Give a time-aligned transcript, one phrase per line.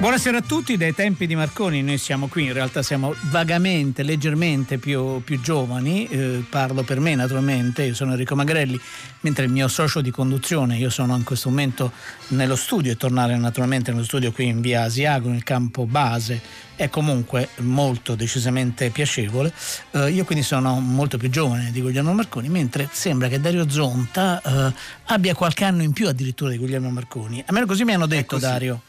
[0.00, 4.78] Buonasera a tutti, dai tempi di Marconi noi siamo qui, in realtà siamo vagamente, leggermente
[4.78, 8.80] più, più giovani, eh, parlo per me naturalmente, io sono Enrico Magrelli,
[9.20, 11.92] mentre il mio socio di conduzione, io sono in questo momento
[12.28, 16.40] nello studio e tornare naturalmente nello studio qui in via Asiago, nel campo base,
[16.76, 19.52] è comunque molto decisamente piacevole.
[19.90, 24.40] Eh, io quindi sono molto più giovane di Guglielmo Marconi, mentre sembra che Dario Zonta
[24.40, 24.74] eh,
[25.12, 27.44] abbia qualche anno in più addirittura di Guglielmo Marconi.
[27.44, 28.80] Almeno così mi hanno detto Dario.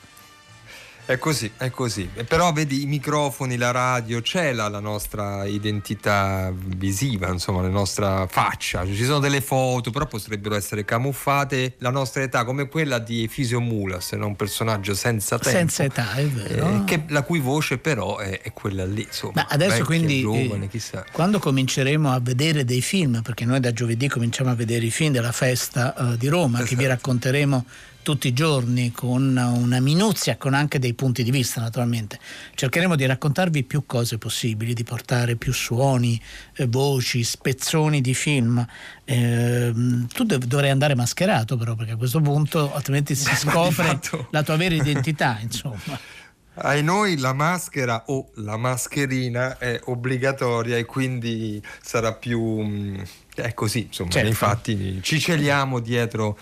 [1.11, 2.09] È così, è così.
[2.25, 8.27] Però vedi i microfoni, la radio, c'è la, la, nostra identità visiva, insomma, la nostra
[8.27, 8.85] faccia.
[8.85, 11.73] Ci sono delle foto, però potrebbero essere camuffate.
[11.79, 15.57] La nostra età come quella di Efisio Mulas, un personaggio senza tempo.
[15.57, 16.77] Senza età, è vero.
[16.77, 19.33] Eh, che, la cui voce però è, è quella lì, insomma.
[19.35, 21.03] Ma adesso vecchia, quindi, giovane, eh, chissà.
[21.11, 25.11] quando cominceremo a vedere dei film, perché noi da giovedì cominciamo a vedere i film
[25.11, 26.69] della festa uh, di Roma, esatto.
[26.69, 26.95] che vi esatto.
[26.95, 27.65] racconteremo
[28.01, 32.19] tutti i giorni con una minuzia, con anche dei punti di vista naturalmente.
[32.55, 36.21] Cercheremo di raccontarvi più cose possibili, di portare più suoni,
[36.55, 38.65] eh, voci, spezzoni di film.
[39.05, 39.71] Eh,
[40.13, 44.55] tu dov- dovrai andare mascherato però perché a questo punto altrimenti si scopre la tua
[44.55, 46.19] vera identità, insomma.
[46.53, 52.41] Ai noi la maschera o la mascherina è obbligatoria e quindi sarà più...
[52.61, 53.01] Mm,
[53.35, 54.27] è così, insomma, certo.
[54.27, 56.37] infatti ci celiamo dietro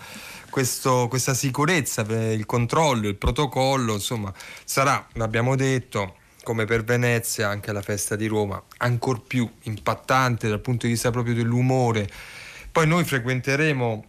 [0.50, 4.32] questo, questa sicurezza, il controllo, il protocollo, insomma,
[4.64, 10.60] sarà, l'abbiamo detto, come per Venezia, anche la festa di Roma, ancora più impattante dal
[10.60, 12.08] punto di vista proprio dell'umore.
[12.70, 14.04] Poi noi frequenteremo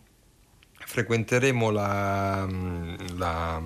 [0.91, 2.45] frequenteremo la,
[3.15, 3.61] la,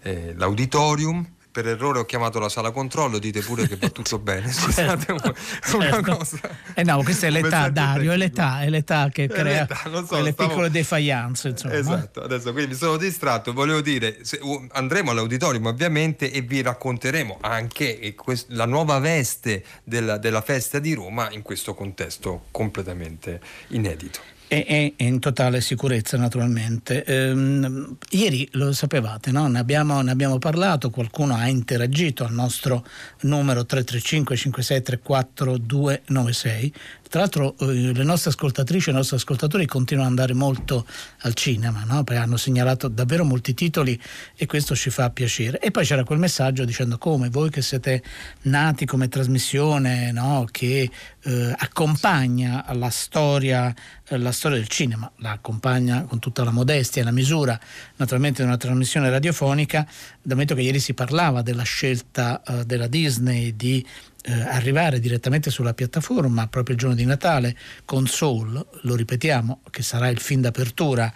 [0.00, 4.50] eh, l'auditorium per errore ho chiamato la sala controllo, dite pure che va tutto bene.
[4.50, 6.16] Scusate, certo, una certo.
[6.16, 6.40] cosa.
[6.74, 10.48] Eh no, questa è l'età, Dario, è l'età, è l'età che crea so, quelle stavo...
[10.48, 11.48] piccole defiance.
[11.48, 11.74] Insomma.
[11.74, 14.40] Esatto, adesso quindi mi sono distratto, volevo dire, se,
[14.70, 20.94] andremo all'auditorium ovviamente e vi racconteremo anche quest- la nuova veste della, della festa di
[20.94, 27.04] Roma in questo contesto completamente inedito e, in totale sicurezza naturalmente.
[27.04, 29.46] Ehm, ieri lo sapevate, no?
[29.48, 32.84] ne, abbiamo, ne, abbiamo, parlato, qualcuno ha interagito al nostro
[33.20, 36.72] numero 335 5634 296
[37.12, 40.86] tra l'altro eh, le nostre ascoltatrici e i nostri ascoltatori continuano ad andare molto
[41.18, 42.04] al cinema, no?
[42.04, 44.00] perché hanno segnalato davvero molti titoli
[44.34, 45.58] e questo ci fa piacere.
[45.60, 48.02] E poi c'era quel messaggio dicendo come voi che siete
[48.44, 50.46] nati come trasmissione no?
[50.50, 50.90] che
[51.20, 53.74] eh, accompagna la storia,
[54.08, 57.60] eh, la storia del cinema, la accompagna con tutta la modestia e la misura
[57.96, 59.86] naturalmente di una trasmissione radiofonica,
[60.22, 63.84] da momento che ieri si parlava della scelta eh, della Disney di
[64.22, 69.82] eh, arrivare direttamente sulla piattaforma proprio il giorno di Natale con Soul, lo ripetiamo, che
[69.82, 71.12] sarà il film d'apertura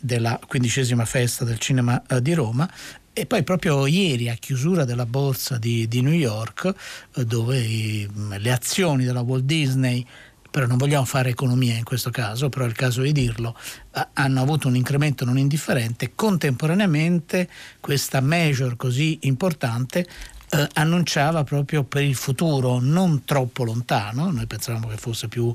[0.00, 2.70] della quindicesima festa del cinema eh, di Roma
[3.12, 6.72] e poi proprio ieri a chiusura della borsa di, di New York
[7.14, 8.08] eh, dove i,
[8.38, 10.06] le azioni della Walt Disney
[10.50, 13.56] però non vogliamo fare economia in questo caso, però è il caso di dirlo,
[13.94, 17.48] eh, hanno avuto un incremento non indifferente, contemporaneamente
[17.80, 20.06] questa major così importante
[20.50, 25.54] eh, annunciava proprio per il futuro non troppo lontano, noi pensavamo che fosse più,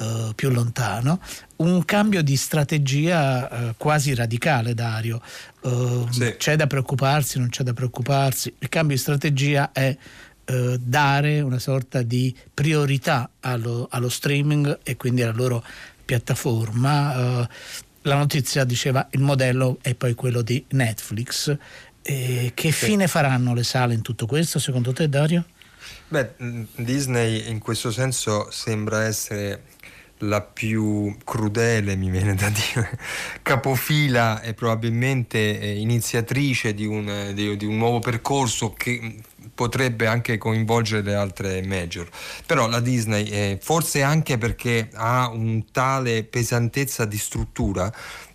[0.00, 1.20] eh, più lontano,
[1.56, 5.20] un cambio di strategia eh, quasi radicale, Dario.
[5.62, 6.34] Eh, sì.
[6.36, 8.52] C'è da preoccuparsi, non c'è da preoccuparsi.
[8.58, 9.96] Il cambio di strategia è
[10.44, 15.64] eh, dare una sorta di priorità allo, allo, streaming e quindi alla loro
[16.04, 17.42] piattaforma.
[17.42, 17.48] Eh,
[18.02, 21.56] la notizia diceva il modello è poi quello di Netflix
[22.02, 25.44] e che fine faranno le sale in tutto questo secondo te Dario?
[26.08, 29.62] Beh, mm, Disney in questo senso sembra essere
[30.22, 32.98] la più crudele, mi viene da dire,
[33.42, 39.18] capofila e probabilmente eh, iniziatrice di un, di, di un nuovo percorso che mm,
[39.54, 42.08] potrebbe anche coinvolgere le altre major.
[42.46, 47.92] Però la Disney, eh, forse anche perché ha un tale pesantezza di struttura,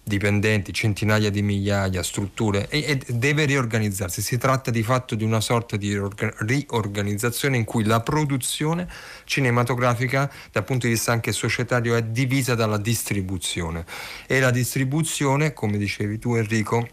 [0.08, 4.22] dipendenti, centinaia di migliaia, strutture e, e, deve riorganizzarsi.
[4.22, 6.00] Si tratta di fatto di una sorta di
[6.40, 8.88] riorganizzazione in cui la produzione
[9.26, 13.86] cinematografica dal punto di vista anche societario è divisa dalla distribuzione
[14.26, 16.88] e la distribuzione, come dicevi tu Enrico,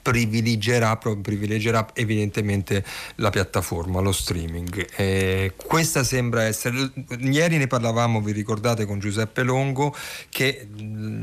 [0.00, 2.84] privilegerà, privilegerà, evidentemente
[3.16, 4.86] la piattaforma, lo streaming.
[4.96, 6.92] Eh, questa sembra essere.
[7.18, 9.94] Ieri ne parlavamo, vi ricordate, con Giuseppe Longo,
[10.28, 10.68] che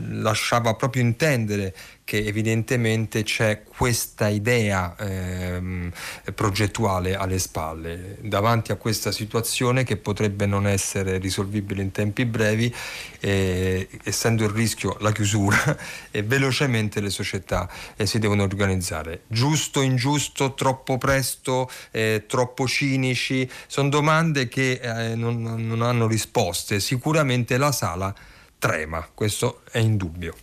[0.10, 1.74] lasciava proprio intendere
[2.09, 5.91] che evidentemente c'è questa idea ehm,
[6.33, 8.17] progettuale alle spalle.
[8.21, 12.73] Davanti a questa situazione che potrebbe non essere risolvibile in tempi brevi,
[13.19, 15.77] eh, essendo il rischio la chiusura,
[16.09, 19.25] e velocemente le società eh, si devono organizzare.
[19.27, 26.79] Giusto, ingiusto, troppo presto, eh, troppo cinici, sono domande che eh, non, non hanno risposte.
[26.79, 28.12] Sicuramente la sala
[28.57, 30.33] trema, questo è indubbio.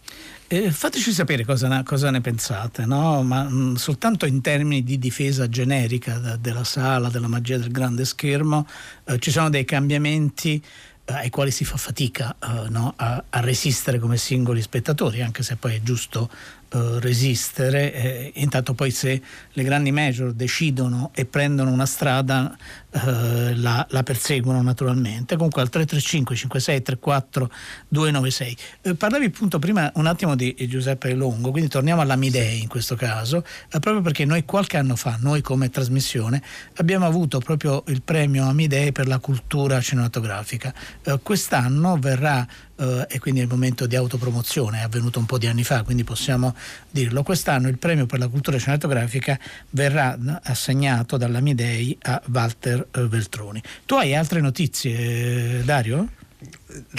[0.49, 3.21] Eh, fateci sapere cosa, cosa ne pensate, no?
[3.25, 7.73] ma mh, mm, soltanto in termini di difesa generica da, della sala, della magia del
[7.73, 8.65] grande schermo,
[9.07, 10.63] eh, ci sono dei cambiamenti
[11.05, 12.93] eh, ai quali si fa fatica eh, no?
[12.95, 16.31] a, a, resistere come singoli spettatori, anche se poi è giusto
[16.69, 17.93] eh, resistere.
[17.93, 19.21] Eh, intanto poi se
[19.53, 22.57] le grandi major decidono e prendono una strada
[23.05, 25.37] eh, la, la, perseguono naturalmente.
[25.37, 27.51] Comunque al 335 56 34
[27.89, 28.57] 296.
[28.83, 33.45] Eh, parlavi appunto prima un attimo di Giuseppe Longo, quindi torniamo all'Amidei in questo caso,
[33.71, 36.43] eh, proprio perché noi qualche anno fa, noi come trasmissione,
[36.77, 40.73] abbiamo avuto proprio il premio Amidei per la cultura cinematografica.
[41.03, 42.47] Eh, quest'anno verrà
[42.77, 45.83] Uh, e quindi è il momento di autopromozione, è avvenuto un po' di anni fa,
[45.83, 46.55] quindi possiamo
[46.91, 47.23] dirlo.
[47.23, 49.39] Quest'anno il premio per la cultura cinematografica
[49.71, 53.63] verrà assegnato dalla Midei a Walter eh, Veltroni.
[53.87, 56.09] Tu hai altre notizie, Dario?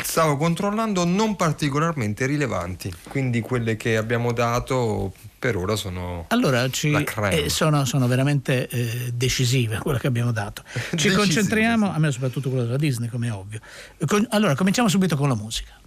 [0.01, 6.91] Stavo controllando non particolarmente rilevanti, quindi quelle che abbiamo dato per ora sono allora ci,
[7.31, 10.63] eh, sono, sono, veramente eh, decisive quelle che abbiamo dato.
[10.95, 13.59] Ci concentriamo a me soprattutto quello della Disney come è ovvio.
[14.05, 15.79] Con, allora cominciamo subito con la musica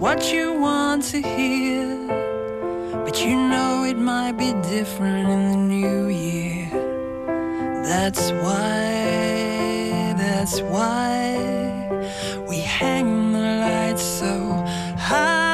[0.00, 1.86] what you want to hear.
[3.04, 6.68] But you know it might be different in the new year.
[7.84, 11.36] That's why, that's why
[12.48, 14.64] we hang the lights so
[14.96, 15.49] high.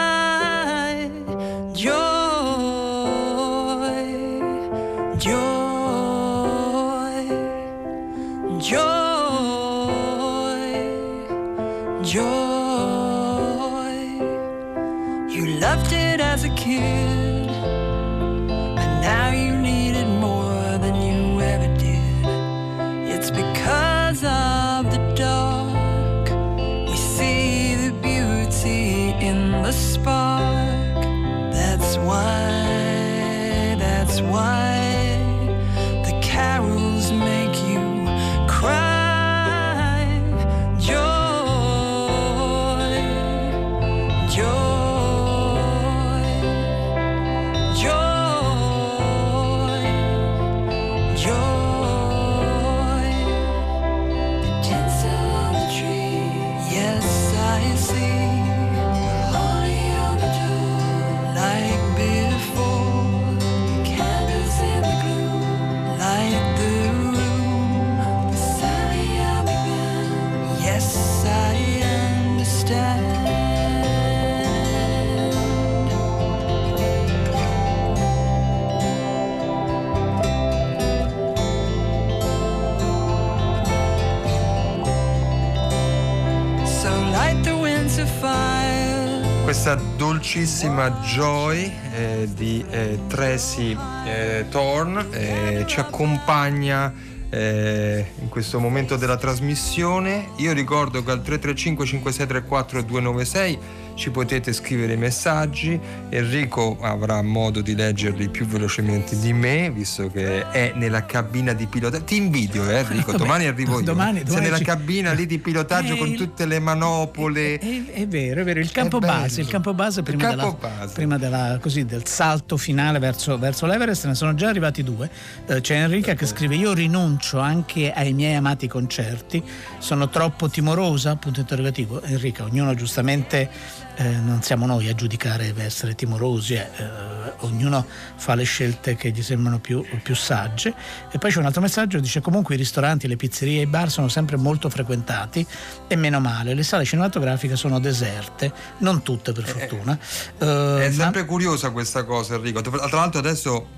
[90.26, 96.92] Dolcissima Joy eh, di eh, Tracy eh, Thorn eh, ci accompagna
[97.30, 100.30] eh, in questo momento della trasmissione.
[100.38, 103.58] Io ricordo che al 335 5634 296
[103.96, 110.10] ci potete scrivere i messaggi, Enrico avrà modo di leggerli più velocemente di me, visto
[110.10, 112.04] che è nella cabina di pilotaggio.
[112.04, 113.84] Ti invidio, eh, Enrico, domani arrivo io.
[113.84, 114.64] Domani, domani Sei nella ci...
[114.64, 117.58] cabina lì di pilotaggio eh, con tutte le manopole.
[117.58, 120.76] È, è, è, vero, è vero, il campo base, il campo base prima, campo della,
[120.76, 120.92] base.
[120.92, 125.10] prima della, così, del salto finale verso, verso, l'Everest ne sono già arrivati due.
[125.46, 129.42] Eh, c'è Enrica che scrive io rinuncio anche ai miei amati concerti,
[129.78, 131.16] sono troppo timorosa?
[131.16, 132.02] Punto interrogativo.
[132.02, 137.84] Enrica, ognuno giustamente eh, non siamo noi a giudicare essere timorosi, eh, eh, ognuno
[138.16, 140.74] fa le scelte che gli sembrano più, più, sagge.
[141.10, 143.66] E poi c'è un altro messaggio che dice comunque i ristoranti, le pizzerie e i
[143.66, 145.46] bar sono sempre molto frequentati
[145.88, 149.98] e meno male, le sale cinematografiche sono deserte, non tutte per eh, fortuna.
[150.38, 151.26] Eh, è sempre ma...
[151.26, 153.75] curiosa questa cosa Enrico, tra l'altro adesso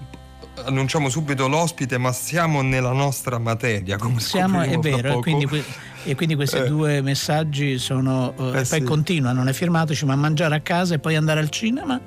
[0.65, 5.65] annunciamo subito l'ospite, ma siamo nella nostra materia, come siamo, è vero, e quindi,
[6.05, 6.67] e quindi, questi eh.
[6.69, 8.83] due messaggi sono eh, eh poi sì.
[8.83, 12.01] continua, non è firmateci, ma mangiare a casa e poi andare al cinema.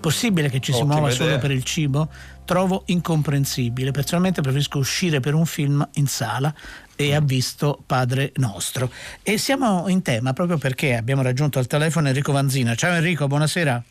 [0.00, 1.26] Possibile che ci Ottima si muova idea.
[1.26, 2.10] solo per il cibo?
[2.44, 3.90] Trovo incomprensibile.
[3.90, 6.52] Personalmente preferisco uscire per un film in sala
[6.94, 8.90] e ha visto Padre Nostro.
[9.22, 12.74] E siamo in tema proprio perché abbiamo raggiunto al telefono Enrico Vanzina.
[12.74, 13.82] Ciao Enrico, buonasera.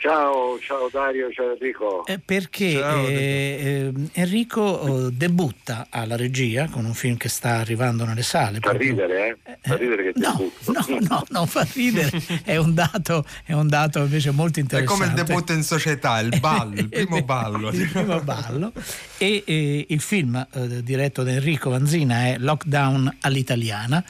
[0.00, 2.06] Ciao, ciao Dario, ciao Enrico.
[2.06, 7.56] Eh, perché ciao, eh, eh, Enrico oh, debutta alla regia con un film che sta
[7.56, 8.60] arrivando nelle sale.
[8.60, 8.92] Fa proprio.
[8.92, 9.58] ridere, eh?
[9.60, 12.10] Fa ridere che no, no, no, non fa ridere,
[12.44, 15.04] è un, dato, è un dato invece molto interessante.
[15.04, 17.68] È come il debutto in società, il ballo, il primo ballo.
[17.68, 18.72] il primo ballo.
[19.18, 24.02] E, e il film eh, diretto da Enrico Vanzina è Lockdown all'italiana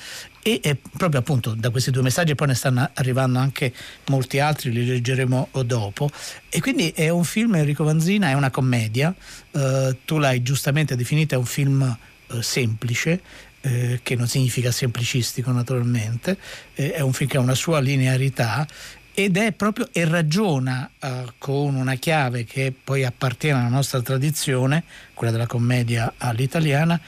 [0.42, 3.72] e proprio appunto da questi due messaggi poi ne stanno arrivando anche
[4.06, 6.10] molti altri, li leggeremo dopo.
[6.48, 9.14] E quindi è un film, Enrico Vanzina, è una commedia,
[9.50, 13.20] eh, tu l'hai giustamente definita, è un film eh, semplice,
[13.60, 16.38] eh, che non significa semplicistico naturalmente,
[16.74, 18.66] eh, è un film che ha una sua linearità
[19.12, 24.84] ed è proprio e ragiona eh, con una chiave che poi appartiene alla nostra tradizione,
[25.12, 26.98] quella della commedia all'italiana,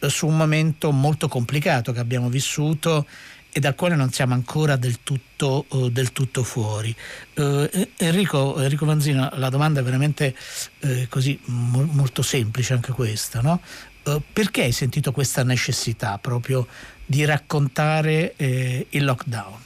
[0.00, 3.06] su un momento molto complicato che abbiamo vissuto
[3.56, 6.94] e dal quale non siamo ancora del tutto, uh, del tutto fuori.
[7.36, 10.36] Uh, Enrico, Enrico, Vanzino, la domanda è veramente
[10.80, 13.60] uh, così mo- molto semplice anche questa, no?
[14.32, 16.68] perché hai sentito questa necessità proprio
[17.04, 19.58] di raccontare eh, il lockdown?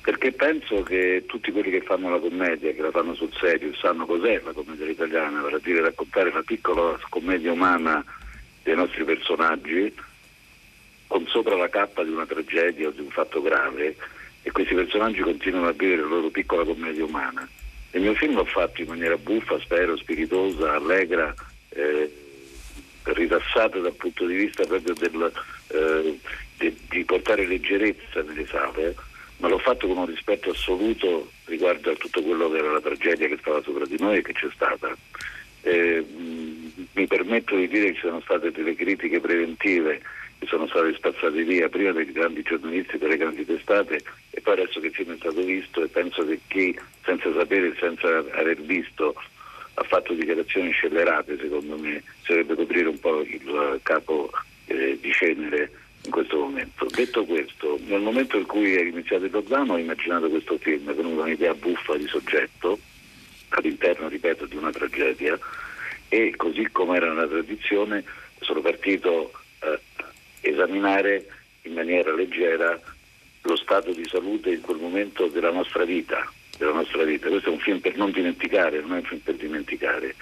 [0.00, 4.06] Perché penso che tutti quelli che fanno la commedia, che la fanno sul serio, sanno
[4.06, 8.02] cos'è la commedia italiana, vale a dire raccontare una piccola commedia umana
[8.62, 9.92] dei nostri personaggi
[11.06, 13.96] con sopra la cappa di una tragedia o di un fatto grave
[14.42, 17.46] e questi personaggi continuano a vivere la loro piccola commedia umana.
[17.92, 21.34] Il mio film l'ho fatto in maniera buffa, spero, spiritosa, allegra,
[21.70, 22.12] eh,
[23.02, 25.32] rilassata dal punto di vista proprio del,
[25.68, 26.18] eh,
[26.58, 28.94] de, di portare leggerezza nelle sale,
[29.38, 33.26] ma l'ho fatto con un rispetto assoluto riguardo a tutto quello che era la tragedia
[33.26, 34.96] che stava sopra di noi e che c'è stata.
[35.62, 36.04] Eh,
[36.92, 40.00] mi permetto di dire che ci sono state delle critiche preventive
[40.38, 44.00] che sono state spazzate via prima dai grandi giornalisti, dalle grandi testate
[44.30, 47.68] e poi adesso che il film è stato visto e penso che chi senza sapere
[47.68, 49.14] e senza aver visto
[49.74, 54.30] ha fatto dichiarazioni scellerate secondo me si dovrebbe coprire un po' il capo
[54.66, 55.70] eh, di cenere
[56.04, 56.86] in questo momento.
[56.86, 61.22] Detto questo, nel momento in cui è iniziato il lockdown ho immaginato questo film, venuta
[61.22, 62.78] un'idea buffa di soggetto
[63.50, 65.38] all'interno, ripeto, di una tragedia
[66.08, 68.04] e così come era una tradizione
[68.40, 69.78] sono partito a
[70.40, 71.26] esaminare
[71.62, 72.80] in maniera leggera
[73.42, 77.28] lo stato di salute in quel momento della nostra vita, della nostra vita.
[77.28, 80.14] Questo è un film per non dimenticare, non è un film per dimenticare.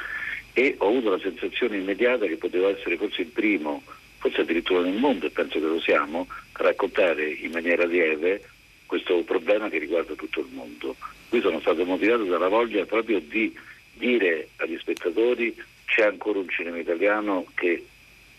[0.52, 3.82] E ho avuto la sensazione immediata che poteva essere forse il primo,
[4.18, 8.42] forse addirittura nel mondo, e penso che lo siamo, a raccontare in maniera lieve
[8.88, 10.96] questo problema che riguarda tutto il mondo.
[11.28, 13.54] Qui sono stato motivato dalla voglia proprio di
[13.92, 15.54] dire agli spettatori
[15.84, 17.84] c'è ancora un cinema italiano che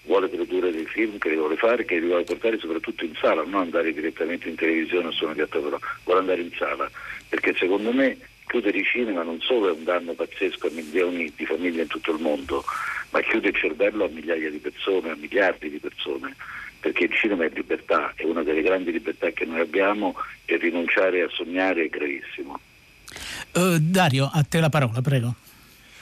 [0.04, 3.44] vuole produrre dei film, che li vuole fare, che li vuole portare soprattutto in sala,
[3.44, 6.90] non andare direttamente in televisione o su una piattaforma, vuole andare in sala,
[7.28, 11.46] perché secondo me chiudere i cinema non solo è un danno pazzesco a milioni di
[11.46, 12.64] famiglie in tutto il mondo,
[13.12, 16.36] ma chiude il cervello a migliaia di persone, a miliardi di persone,
[16.80, 21.22] perché il cinema è libertà e una delle grandi libertà che noi abbiamo è rinunciare
[21.22, 22.60] a sognare è gravissimo.
[23.54, 25.34] Uh, Dario, a te la parola, prego.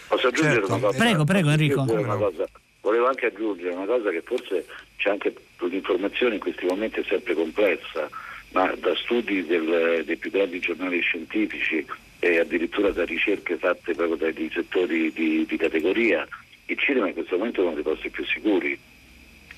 [0.08, 0.74] Posso aggiungere certo.
[0.74, 0.98] una cosa?
[0.98, 1.86] Prego, prego Enrico.
[1.86, 2.46] Cosa.
[2.82, 4.66] Volevo anche aggiungere una cosa che forse
[4.98, 8.08] c'è anche l'informazione in questi momenti è sempre complessa,
[8.52, 11.86] ma da studi del, dei più grandi giornali scientifici
[12.20, 16.28] e addirittura da ricerche fatte proprio dai settori di, di categoria,
[16.66, 18.78] il cinema in questo momento è uno dei posti più sicuri.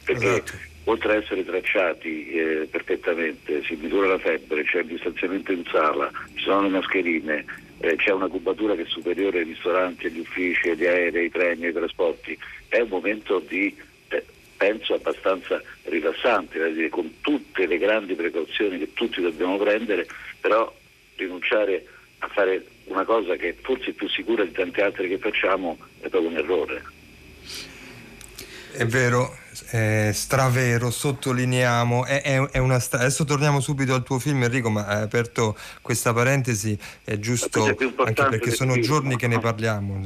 [0.03, 0.51] Perché esatto.
[0.89, 6.12] Oltre ad essere tracciati eh, perfettamente, si misura la febbre, c'è il distanziamento in sala,
[6.34, 7.46] ci sono le mascherine,
[7.79, 11.65] eh, c'è una cubatura che è superiore ai ristoranti, agli uffici, agli aerei, ai treni,
[11.67, 13.75] ai trasporti, è un momento di
[14.08, 14.25] eh,
[14.58, 20.08] penso abbastanza rilassante, dire, con tutte le grandi precauzioni che tutti dobbiamo prendere,
[20.41, 20.75] però
[21.17, 21.86] rinunciare
[22.19, 26.10] a fare una cosa che forse è più sicura di tante altre che facciamo è
[26.10, 26.98] proprio un errore.
[28.71, 29.35] È vero,
[29.69, 34.69] è stravero, sottolineiamo, è, è, è una stra- adesso torniamo subito al tuo film Enrico,
[34.69, 40.01] ma hai aperto questa parentesi, è giusto anche perché sono film, giorni che ne parliamo.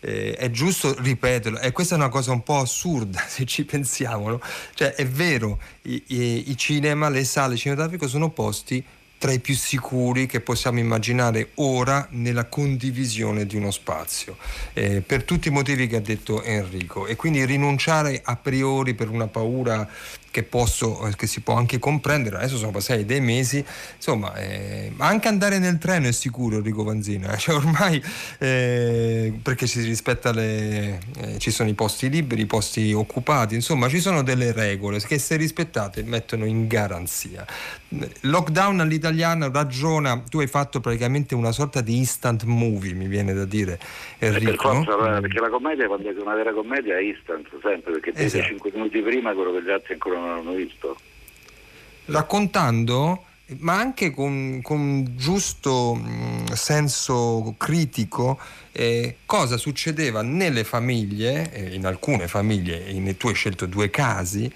[0.00, 4.30] Eh, è giusto ripeterlo e questa è una cosa un po' assurda se ci pensiamo
[4.30, 4.40] no?
[4.74, 8.84] cioè è vero i, i, i cinema le sale cinematografiche sono posti
[9.22, 14.36] tra i più sicuri che possiamo immaginare ora nella condivisione di uno spazio,
[14.72, 17.06] eh, per tutti i motivi che ha detto Enrico.
[17.06, 19.88] E quindi rinunciare a priori per una paura
[20.32, 24.90] che, posso, eh, che si può anche comprendere, adesso sono passati dei mesi, insomma, eh,
[24.96, 28.02] anche andare nel treno è sicuro Enrico Vanzina, cioè ormai
[28.38, 33.88] eh, perché si rispetta le, eh, ci sono i posti liberi, i posti occupati, insomma
[33.88, 37.46] ci sono delle regole che se rispettate mettono in garanzia.
[38.22, 43.44] Lockdown all'italiana ragiona, tu hai fatto praticamente una sorta di instant movie, mi viene da
[43.44, 43.78] dire
[44.18, 44.70] Enrico.
[44.70, 48.44] Per forza, perché la commedia quando è una vera commedia è instant sempre, perché esatto.
[48.44, 50.96] 5 minuti prima quello che gli altri ancora non hanno visto.
[52.06, 53.24] Raccontando
[53.58, 58.38] ma anche con, con giusto mh, senso critico
[58.72, 64.50] eh, cosa succedeva nelle famiglie, eh, in alcune famiglie, in, tu hai scelto due casi,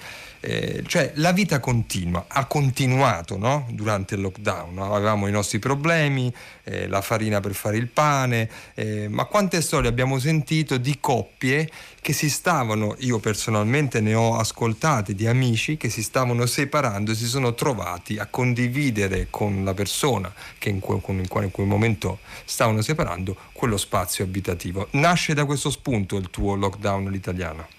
[0.46, 3.66] eh, cioè la vita continua, ha continuato no?
[3.70, 9.08] durante il lockdown, avevamo i nostri problemi, eh, la farina per fare il pane, eh,
[9.08, 11.68] ma quante storie abbiamo sentito di coppie
[12.00, 17.16] che si stavano, io personalmente ne ho ascoltate di amici che si stavano separando e
[17.16, 21.66] si sono trovati a condividere con la persona che in, que- in, quel, in quel
[21.66, 24.86] momento stavano separando quello spazio abitativo.
[24.92, 27.75] Nasce da questo spunto il tuo lockdown all'italiano?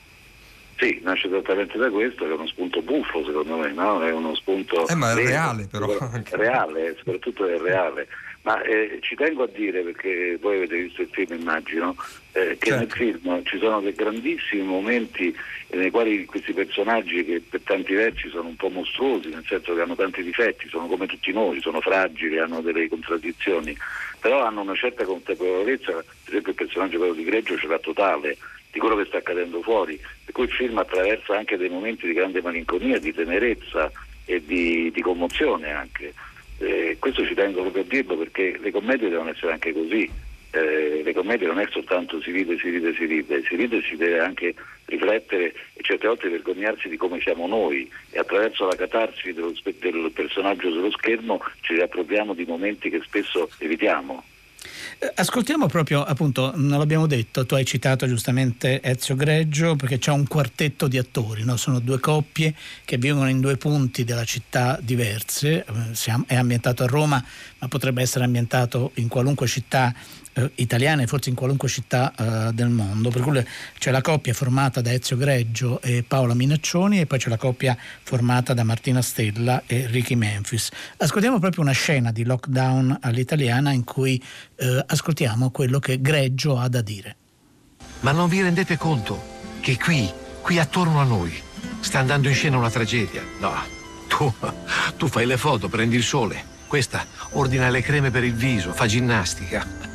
[0.77, 4.03] Sì, nasce esattamente da questo, che è uno spunto buffo secondo me, no?
[4.03, 4.88] È uno spunto...
[4.88, 5.88] Eh, ma è vero, reale però.
[6.29, 8.07] Reale, soprattutto è reale.
[8.43, 11.96] Ma eh, ci tengo a dire, perché voi avete visto il film immagino,
[12.31, 12.75] eh, che certo.
[12.77, 15.36] nel film ci sono dei grandissimi momenti
[15.69, 19.81] nei quali questi personaggi che per tanti versi sono un po' mostruosi, nel senso che
[19.81, 23.75] hanno tanti difetti, sono come tutti noi, sono fragili, hanno delle contraddizioni,
[24.22, 28.38] però hanno una certa consapevolezza, per esempio il personaggio quello di Greggio ce l'ha totale,
[28.77, 32.13] di quello che sta accadendo fuori, per cui il film attraversa anche dei momenti di
[32.13, 33.91] grande malinconia, di tenerezza
[34.25, 36.13] e di, di commozione anche.
[36.60, 40.07] Eh, questo ci tengo proprio a dirlo perché le commedie devono essere anche così.
[40.51, 43.95] Eh, le commedie non è soltanto si ride, si ride, si ride, si ride si
[43.95, 44.54] deve anche
[44.86, 50.12] riflettere e certe volte vergognarsi di come siamo noi e attraverso la catarsi dello, del
[50.13, 54.23] personaggio sullo schermo ci riappropriamo di momenti che spesso evitiamo.
[54.99, 60.25] Ascoltiamo proprio, appunto, non l'abbiamo detto, tu hai citato giustamente Ezio Greggio perché c'è un
[60.25, 61.55] quartetto di attori, no?
[61.55, 66.88] sono due coppie che vivono in due punti della città diverse, eh, è ambientato a
[66.88, 67.23] Roma
[67.60, 69.93] ma potrebbe essere ambientato in qualunque città
[70.38, 73.10] eh, italiane, forse in qualunque città eh, del mondo.
[73.10, 73.43] Per cui
[73.78, 77.76] c'è la coppia formata da Ezio Greggio e Paola Minaccioni e poi c'è la coppia
[78.04, 80.69] formata da Martina Stella e Ricky Memphis.
[80.97, 84.23] Ascoltiamo proprio una scena di lockdown all'italiana in cui
[84.56, 87.15] eh, ascoltiamo quello che Greggio ha da dire.
[88.02, 89.19] Ma non vi rendete conto
[89.60, 90.10] che qui,
[90.41, 91.34] qui attorno a noi,
[91.80, 93.23] sta andando in scena una tragedia?
[93.39, 93.54] No,
[94.08, 94.32] tu,
[94.97, 96.56] tu fai le foto, prendi il sole.
[96.67, 99.87] Questa ordina le creme per il viso, fa ginnastica.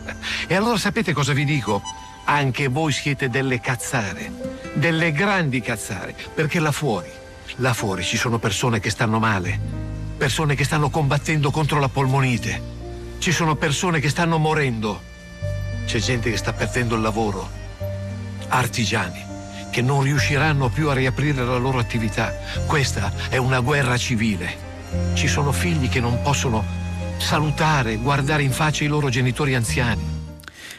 [0.46, 1.82] E allora sapete cosa vi dico?
[2.24, 4.32] Anche voi siete delle cazzare,
[4.74, 7.10] delle grandi cazzare, perché là fuori,
[7.56, 9.58] là fuori ci sono persone che stanno male,
[10.16, 12.62] persone che stanno combattendo contro la polmonite,
[13.18, 15.00] ci sono persone che stanno morendo,
[15.84, 17.48] c'è gente che sta perdendo il lavoro,
[18.48, 19.30] artigiani
[19.72, 22.30] che non riusciranno più a riaprire la loro attività.
[22.66, 24.54] Questa è una guerra civile.
[25.14, 26.62] Ci sono figli che non possono
[27.18, 30.20] salutare, guardare in faccia i loro genitori anziani.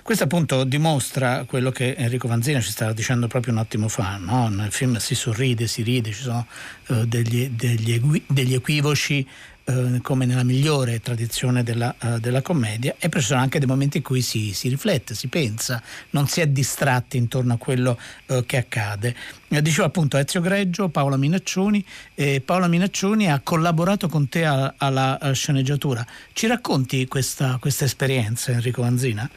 [0.04, 4.50] Questo appunto dimostra quello che Enrico Vanzina ci stava dicendo proprio un attimo fa, no?
[4.50, 6.46] nel film si sorride, si ride, ci sono
[6.88, 9.26] uh, degli, degli, degli, equivoci
[9.66, 13.68] uh, come nella migliore tradizione della, uh, della, commedia e poi ci sono anche dei
[13.68, 17.98] momenti in cui si, si, riflette, si pensa, non si è distratti intorno a quello
[18.46, 19.16] che accade.
[19.48, 25.32] Dicevo appunto Ezio Greggio, Paola Minaccioni, e Paola Minaccioni ha collaborato con te alla, alla
[25.34, 26.06] sceneggiatura.
[26.34, 29.30] Ci racconti questa, questa esperienza Enrico Vanzina?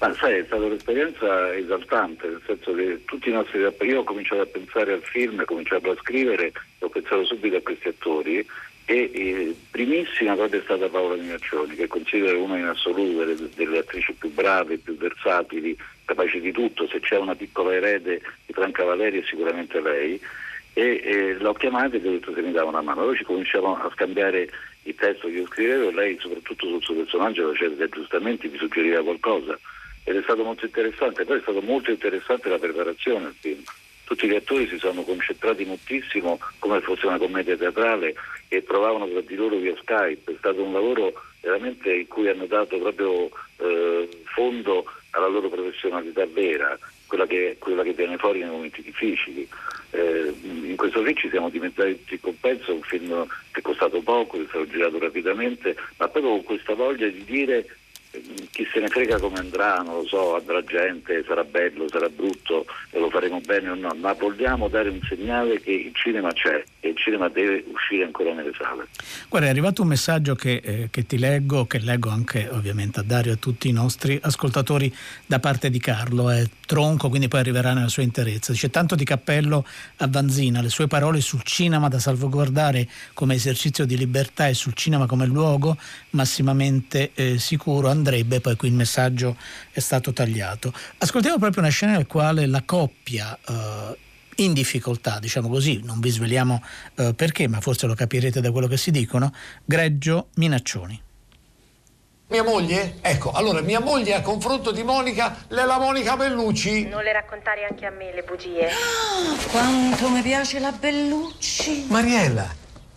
[0.00, 4.42] Ma sai, è stata un'esperienza esaltante, nel senso che tutti i nostri io ho cominciato
[4.42, 8.46] a pensare al film, ho cominciato a scrivere, ho pensato subito a questi attori
[8.90, 13.78] e eh, primissima cosa è stata Paola Minaccioni, che considero una in assoluto delle, delle,
[13.80, 18.84] attrici più brave, più versatili, capaci di tutto, se c'è una piccola erede di Franca
[18.84, 20.18] Valeri è sicuramente lei
[20.72, 23.24] e eh, l'ho chiamata e gli ho detto se mi dava una mano, allora ci
[23.24, 24.48] cominciamo a scambiare
[24.84, 28.56] il testo che io scrivevo e lei soprattutto sul suo personaggio faceva degli aggiustamenti, mi
[28.56, 29.58] suggeriva qualcosa
[30.04, 31.26] ed è stato molto interessante.
[31.26, 33.62] Poi è stato molto interessante la preparazione al film.
[34.08, 38.14] Tutti gli attori si sono concentrati moltissimo come fosse una commedia teatrale
[38.48, 40.32] e provavano tra di loro via Skype.
[40.32, 46.24] È stato un lavoro veramente in cui hanno dato proprio eh, fondo alla loro professionalità
[46.24, 49.46] vera, quella che, quella che, viene fuori nei momenti difficili.
[49.90, 54.38] Eh, in questo film ci siamo dimenticati il compenso, un film che è costato poco,
[54.38, 57.76] che è stato girato rapidamente, ma proprio con questa voglia di dire
[58.50, 62.66] chi se ne frega come andrà, non lo so, andrà gente, sarà bello, sarà brutto,
[62.92, 66.88] lo faremo bene o no, ma vogliamo dare un segnale che il cinema c'è e
[66.88, 68.86] il cinema deve uscire ancora nelle sale.
[69.28, 73.02] Guarda, è arrivato un messaggio che, eh, che ti leggo, che leggo anche ovviamente a
[73.02, 74.94] Dario e a tutti i nostri ascoltatori
[75.26, 78.52] da parte di Carlo, è tronco, quindi poi arriverà nella sua interezza.
[78.52, 79.64] Dice tanto di cappello
[79.96, 84.74] a Vanzina, le sue parole sul cinema da salvaguardare come esercizio di libertà e sul
[84.74, 85.76] cinema come luogo
[86.10, 89.36] massimamente eh, sicuro andrebbe, poi qui il messaggio
[89.70, 90.72] è stato tagliato.
[90.98, 93.98] Ascoltiamo proprio una scena nel quale la coppia eh,
[94.36, 96.62] in difficoltà, diciamo così, non vi sveliamo
[96.96, 99.32] eh, perché, ma forse lo capirete da quello che si dicono,
[99.64, 101.02] Greggio Minaccioni.
[102.30, 102.96] Mia moglie?
[103.00, 106.86] Ecco, allora mia moglie a confronto di Monica, è la Monica Bellucci.
[106.86, 108.66] Non le raccontare anche a me le bugie.
[108.66, 111.86] Oh, quanto mi piace la Bellucci.
[111.88, 112.54] Mariella.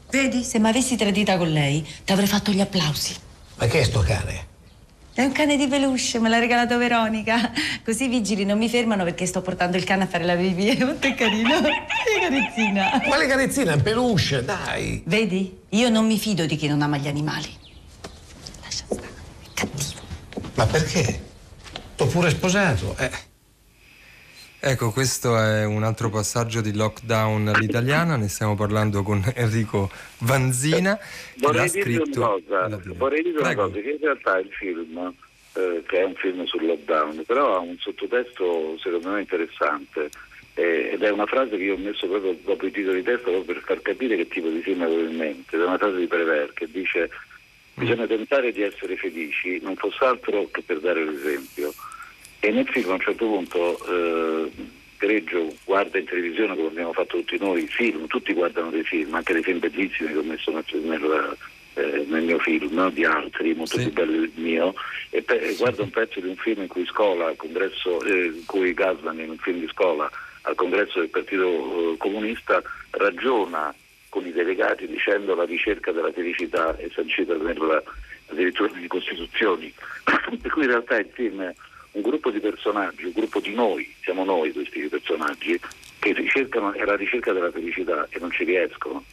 [0.10, 3.16] Vedi, se mi avessi tradita con lei, ti avrei fatto gli applausi.
[3.56, 4.50] Ma che è sto cane?
[5.22, 7.52] È un cane di peluche, me l'ha regalato Veronica.
[7.86, 10.70] Così i vigili non mi fermano perché sto portando il cane a fare la pipì.
[10.70, 11.62] È molto carino.
[11.62, 13.02] Che carezzina.
[13.06, 13.78] Quale carezzina?
[13.78, 15.04] Peluche, dai.
[15.06, 15.60] Vedi?
[15.70, 17.56] Io non mi fido di chi non ama gli animali.
[18.64, 19.08] Lascia stare,
[19.44, 20.00] è cattivo.
[20.56, 21.24] Ma perché?
[21.96, 23.12] T'ho pure sposato, eh.
[24.64, 31.00] Ecco, questo è un altro passaggio di lockdown all'italiana, ne stiamo parlando con Enrico Vanzina.
[31.38, 35.16] Vorrei dirvi una cosa, vorrei dire una cosa, che in realtà il film,
[35.54, 40.12] eh, che è un film sul lockdown, però ha un sottotesto secondo me interessante.
[40.54, 43.32] Eh, ed è una frase che io ho messo proprio dopo i titoli di testa
[43.32, 46.06] proprio per far capire che tipo di film avevo in mente, è una frase di
[46.06, 47.10] Prever che dice
[47.74, 51.74] bisogna tentare di essere felici, non fosse altro che per dare l'esempio.
[52.44, 54.52] E nel film a un certo punto eh,
[54.98, 59.34] Greggio guarda in televisione come abbiamo fatto tutti noi, film, tutti guardano dei film, anche
[59.34, 61.38] dei film bellissimi che ho messo nel,
[61.76, 62.90] eh, nel mio film, no?
[62.90, 63.84] di altri, molto sì.
[63.84, 64.74] più belli del mio,
[65.12, 68.74] e pe- guarda un pezzo di un film in cui Scola, congresso, eh, in cui
[68.74, 70.10] Gasman in un film di Scola
[70.42, 73.74] al congresso del Partito eh, Comunista ragiona
[74.10, 77.82] con i delegati dicendo la ricerca della felicità è sancita nella,
[78.28, 79.72] addirittura nelle Costituzioni.
[80.42, 81.54] per cui in realtà il film
[81.92, 85.60] un gruppo di personaggi, un gruppo di noi, siamo noi questi personaggi,
[86.00, 89.04] che ricercano è la ricerca della felicità e non ci riescono.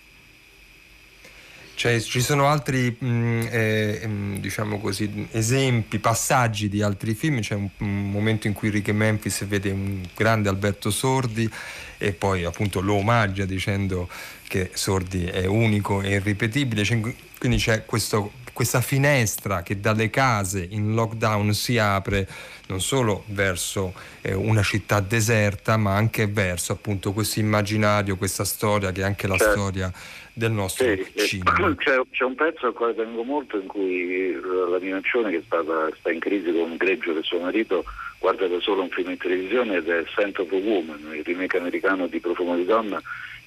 [1.79, 4.09] Cioè, ci sono altri mh, eh,
[4.41, 7.39] diciamo così, esempi, passaggi di altri film.
[7.39, 11.49] C'è un, un, momento in cui Rick e Memphis vede un grande Alberto Sordi
[11.97, 14.09] e poi appunto lo omaggia dicendo
[14.49, 16.83] che Sordi è unico e irripetibile.
[16.83, 17.01] C'è,
[17.39, 22.27] quindi c'è questo, questa finestra che dalle case in lockdown si apre
[22.67, 28.91] non solo verso eh, una città deserta, ma anche verso appunto questo immaginario, questa storia
[28.91, 29.53] che è anche la certo.
[29.53, 29.93] storia
[30.33, 31.53] del nostro sì, cinema.
[31.79, 36.11] C'è, c'è, un pezzo al quale tengo molto in cui la Minaccione che stata, sta
[36.11, 37.85] in crisi con un greggio del suo marito
[38.19, 41.57] guarda da solo un film in televisione ed è Scent of a Woman, il remake
[41.57, 43.01] americano di Profumo di Donna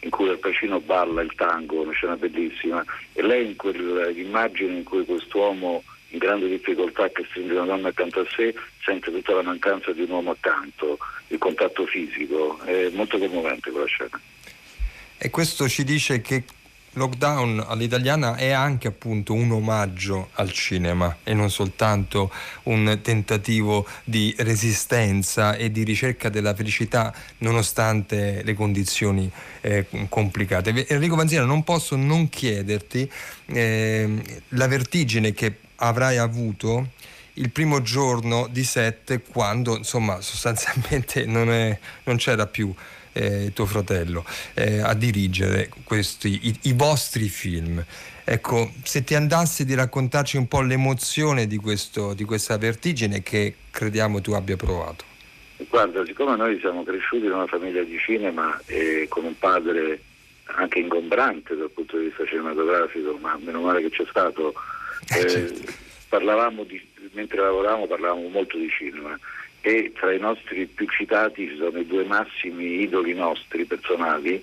[0.03, 4.83] in cui Al Pacino balla il tango, una scena bellissima e lei in quell'immagine in
[4.83, 8.53] cui quest'uomo in grande difficoltà che stringe una donna accanto a sé
[8.83, 13.85] sente tutta la mancanza di un uomo accanto, il contatto fisico, è molto commovente quella
[13.85, 14.19] scena.
[15.17, 16.43] E questo ci dice che
[16.93, 22.29] Lockdown all'italiana è anche appunto un omaggio al cinema e non soltanto
[22.63, 30.87] un tentativo di resistenza e di ricerca della felicità nonostante le condizioni eh, complicate.
[30.87, 33.09] Enrico Vanzina, non posso non chiederti
[33.45, 36.89] eh, la vertigine che avrai avuto
[37.35, 42.73] il primo giorno di set quando insomma sostanzialmente non, è, non c'era più
[43.13, 47.83] eh, tuo fratello eh, a dirigere questi, i, i, vostri film.
[48.23, 53.55] Ecco, se ti andassi di raccontarci un po' l'emozione di, questo, di questa vertigine che
[53.71, 55.05] crediamo tu abbia provato.
[55.69, 60.01] Guarda, siccome noi siamo cresciuti in una famiglia di cinema e con un padre
[60.45, 64.53] anche ingombrante dal punto di vista cinematografico, ma meno male che c'è stato,
[65.13, 65.89] eh, eh certo.
[66.11, 66.79] Parlavamo di,
[67.13, 69.17] mentre lavoravamo parlavamo molto di cinema
[69.61, 74.41] e tra i nostri più citati ci sono i due massimi idoli nostri personali,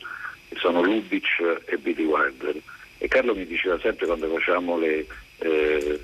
[0.48, 2.56] che sono Lubitsch e Billy Wilder.
[2.96, 5.06] E Carlo mi diceva sempre quando facciamo le,
[5.38, 6.00] eh,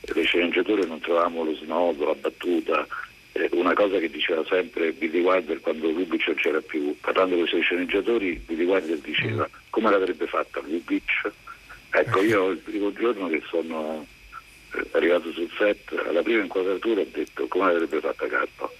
[0.00, 2.86] le sceneggiature non trovavamo lo snodo, la battuta,
[3.32, 7.44] eh, una cosa che diceva sempre Billy Wilder quando Lubitsch non c'era più, parlando con
[7.44, 11.30] i suoi sceneggiatori, Billy Wilder diceva come l'avrebbe fatta Lubitsch?
[11.90, 14.06] Ecco, io il primo giorno che sono
[14.92, 18.74] arrivato sul set, alla prima inquadratura ho detto come l'avrebbe fatta Carlo.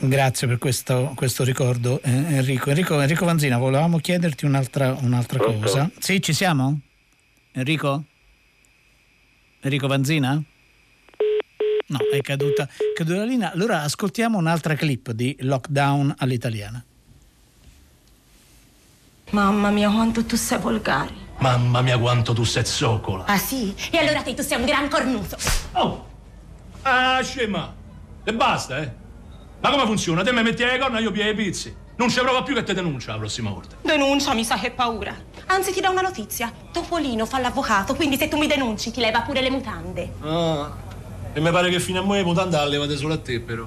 [0.00, 2.70] Grazie per questo, questo ricordo eh, Enrico.
[2.70, 3.00] Enrico.
[3.00, 3.24] Enrico.
[3.24, 5.88] Vanzina, volevamo chiederti un'altra, un'altra cosa.
[5.98, 6.80] Sì, ci siamo?
[7.52, 8.02] Enrico?
[9.60, 10.42] Enrico Vanzina?
[11.86, 13.52] No, è caduta, caduta la linea.
[13.52, 16.84] Allora ascoltiamo un'altra clip di Lockdown all'italiana.
[19.30, 21.23] Mamma mia, quanto tu sei volgare.
[21.38, 23.24] Mamma mia, quanto tu sei zoccola.
[23.26, 23.74] Ah sì?
[23.90, 25.36] E allora te tu sei un gran cornuto.
[25.72, 26.06] Oh!
[26.82, 27.72] Ah, scema!
[28.24, 28.92] E basta, eh?
[29.60, 30.22] Ma come funziona?
[30.22, 31.74] Te mi metti le corna e io piego i pizzi.
[31.96, 33.76] Non ci prova più che te denuncia la prossima volta.
[33.80, 35.14] Denuncia, mi sa che paura.
[35.46, 36.52] Anzi, ti do una notizia.
[36.72, 40.12] Topolino fa l'avvocato, quindi se tu mi denunci ti leva pure le mutande.
[40.22, 40.72] Ah,
[41.32, 43.66] e mi pare che fino a mo' le mutande le levate solo a te, però.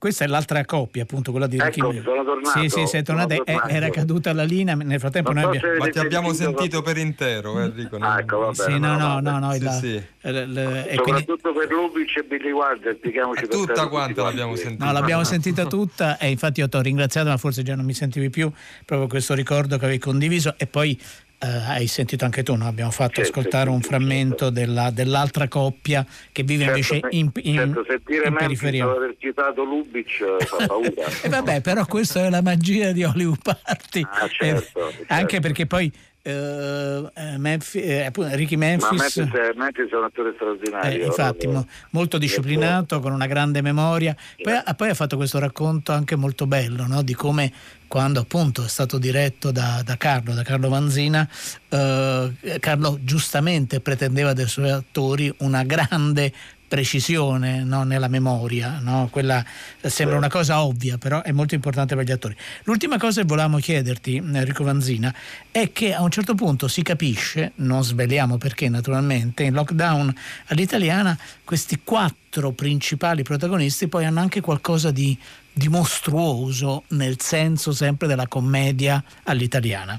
[0.00, 2.02] Questa è l'altra coppia, appunto, quella di ecco, Ricky.
[2.02, 2.58] sono tornato.
[2.58, 3.34] Sì, sì, sei tornato.
[3.34, 3.68] tornato.
[3.68, 4.74] Era caduta la linea.
[4.74, 5.76] Nel frattempo non noi abbiamo.
[5.76, 7.98] Ma ti abbiamo sentito per intero, Enrico.
[8.00, 8.72] Ah, ecco, va bene.
[8.72, 10.02] Sì, no, no, no, no, sì, la, sì.
[10.22, 11.24] Soprattutto quindi...
[11.52, 14.86] per Lubic e Billy Wilder, spiegamoci per Tutta quanta l'abbiamo sentita.
[14.86, 17.92] No, l'abbiamo sentita tutta e infatti io ti ho ringraziato, ma forse già non mi
[17.92, 18.50] sentivi più,
[18.86, 20.98] proprio questo ricordo che avevi condiviso e poi
[21.42, 22.66] Uh, hai sentito anche tu, no?
[22.66, 24.50] abbiamo fatto certo, ascoltare un frammento certo.
[24.50, 28.84] della, dell'altra coppia che vive certo, invece in, in, certo, sentire in periferia.
[28.84, 31.06] aver citato Lubic eh, fa paura.
[31.22, 34.02] e vabbè, però questa è la magia di Hollywood Party.
[34.02, 35.90] Ah, certo, eh, anche perché poi
[36.22, 41.66] Uh, Memphis, eh, Ricky Memphis, Ma Memphis, Memphis è un attore straordinario eh, infatti mo,
[41.92, 44.74] molto disciplinato con una grande memoria poi, yeah.
[44.74, 47.00] poi, ha fatto questo racconto anche molto bello no?
[47.00, 47.50] di come
[47.88, 51.26] quando appunto è stato diretto da, da Carlo, da Carlo Vanzina
[51.70, 56.30] eh, Carlo giustamente pretendeva dai suoi attori una grande
[56.70, 57.82] precisione no?
[57.82, 58.78] nella memoria.
[58.80, 59.08] No?
[59.10, 59.44] Quella
[59.82, 62.36] sembra una cosa ovvia, però è molto importante per gli attori.
[62.62, 65.12] L'ultima cosa che volevamo chiederti, Enrico Vanzina,
[65.50, 70.14] è che a un certo punto si capisce, non sveliamo perché naturalmente, in lockdown
[70.46, 75.18] all'italiana questi quattro principali protagonisti poi hanno anche qualcosa di,
[75.52, 79.98] di mostruoso nel senso sempre della commedia all'italiana.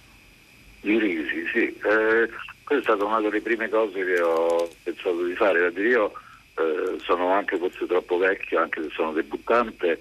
[0.79, 1.59] Di risi, sì.
[1.59, 2.29] Eh,
[2.63, 5.67] questa è stata una delle prime cose che ho pensato di fare.
[5.75, 6.13] Io
[6.61, 9.99] eh, sono anche forse troppo vecchio, anche se sono debuttante,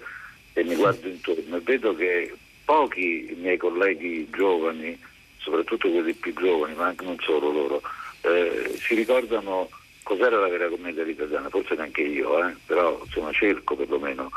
[0.53, 2.33] e mi guardo intorno e vedo che
[2.65, 4.97] pochi miei colleghi giovani,
[5.37, 7.81] soprattutto quelli più giovani, ma anche non solo loro,
[8.21, 9.69] eh, si ricordano
[10.03, 14.29] cos'era la vera commedia italiana, forse neanche io, eh, però insomma cerco perlomeno.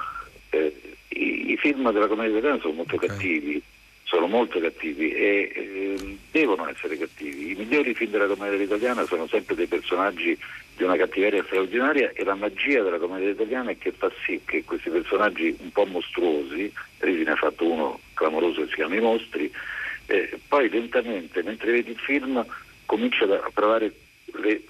[0.51, 3.09] Eh, i, i, film della commedia italiana sono molto okay.
[3.09, 3.63] cattivi,
[4.15, 7.51] sono molto cattivi e eh, devono essere cattivi.
[7.51, 10.39] I migliori film della commedia italiana sono sempre dei personaggi
[10.77, 14.63] di una cattiveria straordinaria e la magia della commedia italiana è che fa sì che
[14.63, 19.01] questi personaggi un po' mostruosi, Risi ne ha fatto uno clamoroso che si chiama I
[19.01, 19.53] mostri,
[20.07, 22.45] eh, poi lentamente mentre vedi il film
[22.87, 23.93] cominci a provare
[24.27, 24.63] le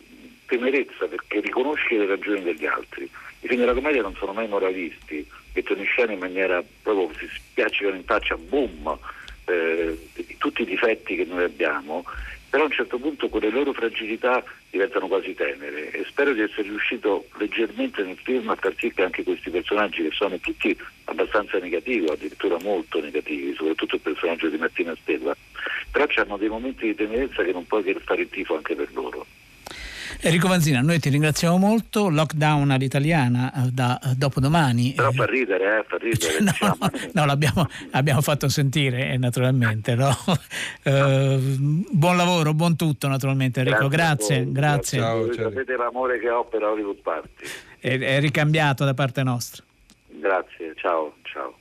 [0.46, 3.04] tenerezza perché riconosci le ragioni degli altri.
[3.40, 7.28] I film della commedia non sono mai moralisti, mettono in scena in maniera proprio si
[7.30, 8.98] spiaccicano in faccia, boom,
[9.44, 9.98] eh,
[10.38, 12.04] tutti i difetti che noi abbiamo,
[12.48, 16.62] però a un certo punto quelle loro fragilità diventano quasi tenere e spero di essere
[16.62, 20.76] riuscito leggermente nel film a far sì che anche questi personaggi che sono tutti
[21.06, 25.36] abbastanza negativi, addirittura molto negativi, soprattutto il personaggio di Martina Stella,
[25.90, 28.88] però hanno dei momenti di tenerezza che non puoi che fare il tifo anche per
[28.92, 29.26] loro.
[30.20, 32.08] Enrico Vanzina, noi ti ringraziamo molto.
[32.08, 34.92] Lockdown all'italiana eh, da eh, dopodomani.
[34.94, 36.40] Però fa ridere, eh, fa ridere.
[36.44, 36.90] no, diciamo.
[37.12, 39.94] no l'abbiamo abbiamo fatto sentire, eh, naturalmente.
[39.94, 40.12] No?
[40.86, 43.88] Eh, buon lavoro, buon tutto, naturalmente, Enrico.
[43.88, 44.98] Grazie, grazie.
[44.98, 44.98] grazie.
[44.98, 45.50] Ciao, ciao.
[45.50, 47.44] Sapete l'amore che ho per Hollywood Party.
[47.78, 49.64] È, è ricambiato da parte nostra.
[50.08, 51.54] Grazie, ciao, ciao.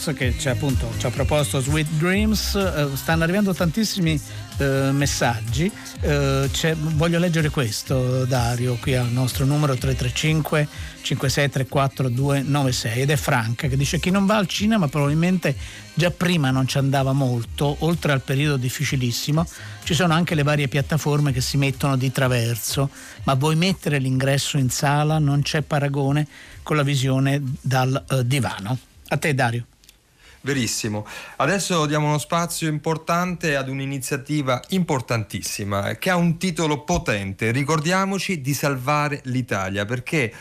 [0.00, 4.18] Lennox che ci, appunto, ci ha proposto Sweet Dreams, uh, stanno arrivando tantissimi
[4.58, 5.70] uh, messaggi,
[6.02, 6.48] uh,
[6.94, 10.68] voglio leggere questo Dario qui al nostro numero 335
[11.02, 15.54] 5634 296 ed è Franca che dice chi non va al cinema probabilmente
[15.94, 19.46] già prima non ci andava molto, oltre al periodo difficilissimo.
[19.84, 22.88] Ci sono anche le varie piattaforme che si mettono di traverso,
[23.24, 25.18] ma vuoi mettere l'ingresso in sala?
[25.18, 26.26] Non c'è paragone
[26.62, 28.78] con la visione dal uh, divano.
[29.08, 29.66] A te Dario.
[30.42, 31.06] Verissimo.
[31.36, 37.50] Adesso diamo uno spazio importante ad un'iniziativa importantissima che ha un titolo potente.
[37.50, 40.32] Ricordiamoci di salvare l'Italia perché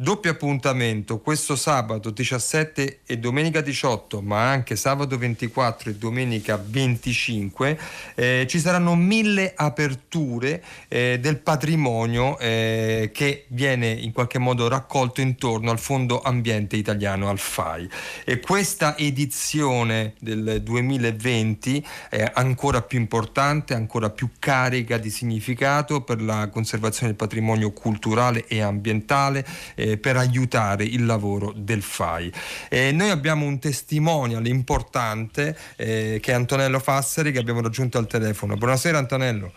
[0.00, 7.76] Doppio appuntamento questo sabato 17 e domenica 18, ma anche sabato 24 e domenica 25.
[8.14, 15.20] Eh, ci saranno mille aperture eh, del patrimonio eh, che viene in qualche modo raccolto
[15.20, 17.90] intorno al Fondo Ambiente Italiano, al FAI.
[18.24, 26.22] E questa edizione del 2020 è ancora più importante, ancora più carica di significato per
[26.22, 29.44] la conservazione del patrimonio culturale e ambientale
[29.92, 32.32] eh, per aiutare il lavoro del FAI.
[32.68, 38.06] Eh, noi abbiamo un testimonial importante eh, che è Antonello Fassari che abbiamo raggiunto al
[38.06, 38.56] telefono.
[38.56, 39.52] Buonasera Antonello.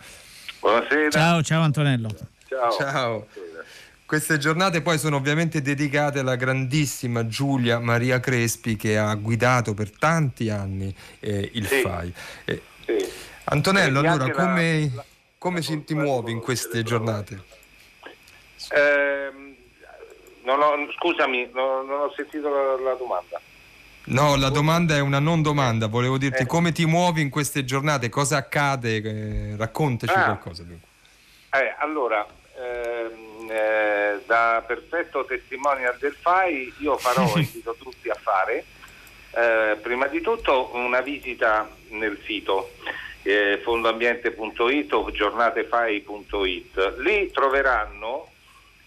[0.60, 1.10] Buonasera.
[1.10, 2.08] Ciao, ciao Antonello.
[2.48, 2.70] Ciao.
[2.78, 3.26] Ciao.
[4.06, 9.90] Queste giornate poi sono ovviamente dedicate alla grandissima Giulia Maria Crespi che ha guidato per
[9.90, 11.80] tanti anni eh, il sì.
[11.80, 12.14] FAI.
[12.44, 13.10] Eh, sì.
[13.44, 15.04] Antonello, allora come, la,
[15.38, 17.42] come la, si, ti muovi in queste giornate?
[18.70, 19.41] Eh,
[20.44, 23.40] non ho, scusami, non, non, ho sentito la, la, domanda.
[24.06, 25.86] No, la domanda è una non domanda.
[25.86, 26.46] Volevo dirti eh.
[26.46, 30.24] come ti muovi in queste giornate, cosa accade, eh, raccontaci ah.
[30.24, 30.64] qualcosa.
[30.64, 32.26] Eh, allora,
[32.56, 38.64] ehm, eh, da perfetto testimonial del FAI, io farò, invito tutti a fare,
[39.34, 42.70] eh, prima di tutto una visita nel sito
[43.22, 46.94] eh, fondoambiente.it o giornatefai.it.
[46.98, 48.31] Lì troveranno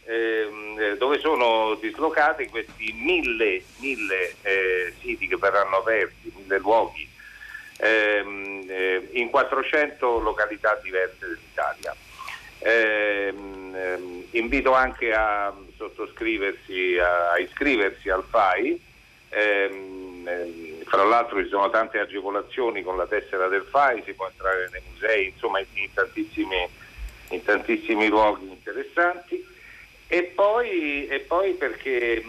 [0.08, 7.10] Ehm, eh, dove sono dislocati questi mille, mille eh, siti che verranno aperti, mille luoghi
[7.78, 11.96] ehm, eh, in 400 località diverse dell'Italia.
[12.60, 18.82] Ehm, ehm, invito anche a sottoscriversi, a, a iscriversi al FAI.
[19.30, 24.28] Ehm, ehm, fra l'altro ci sono tante agevolazioni con la tessera del FAI, si può
[24.28, 26.68] entrare nei musei, insomma in, tantissimi,
[27.30, 29.54] in tantissimi luoghi interessanti.
[30.08, 32.24] E poi, e poi perché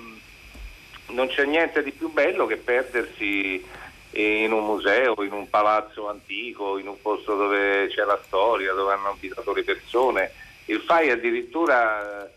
[1.09, 3.65] non c'è niente di più bello che perdersi
[4.12, 8.95] in un museo, in un palazzo antico, in un posto dove c'è la storia, dove
[8.95, 10.33] hanno abitato le persone.
[10.66, 12.31] Il FAI addirittura eh,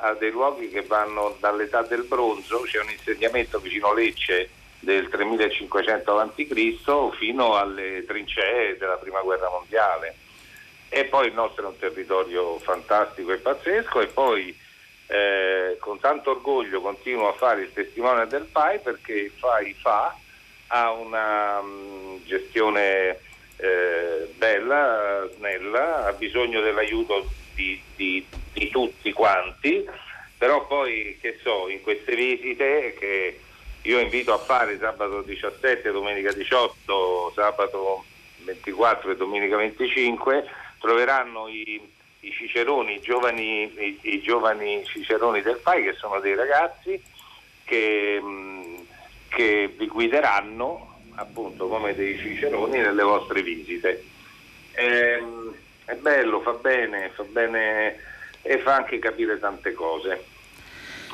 [0.00, 4.48] ha dei luoghi che vanno dall'età del bronzo, c'è un insediamento vicino Lecce
[4.80, 7.16] del 3500 a.C.
[7.16, 10.24] fino alle trincee della prima guerra mondiale
[10.88, 14.56] e poi il nostro è un territorio fantastico e pazzesco e poi
[15.08, 20.16] eh, con tanto orgoglio continuo a fare il testimone del FAI perché il FAI fa,
[20.68, 23.18] ha una um, gestione
[23.56, 29.84] eh, bella, snella, ha bisogno dell'aiuto di, di, di, tutti quanti,
[30.36, 33.40] però poi che so, in queste visite che
[33.82, 38.04] io invito a fare sabato 17, domenica 18, sabato
[38.44, 40.44] 24 e domenica 25,
[40.86, 41.80] troveranno i,
[42.20, 47.02] i ciceroni, i giovani, i, i giovani, ciceroni del FAI che sono dei ragazzi
[47.64, 48.22] che,
[49.28, 54.04] che vi guideranno appunto come dei ciceroni nelle vostre visite.
[54.72, 57.96] E, ehm, è bello, fa bene, fa bene
[58.42, 60.24] e fa anche capire tante cose.